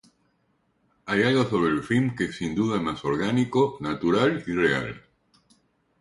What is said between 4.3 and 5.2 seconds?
y real.